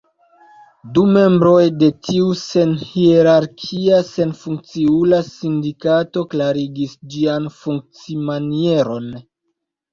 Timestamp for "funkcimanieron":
7.63-9.11